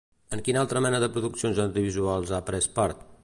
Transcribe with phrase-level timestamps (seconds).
[0.35, 3.09] En quina altra mena de produccions audiovisuals ha pres part?